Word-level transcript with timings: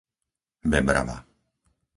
Bebrava 0.71 1.17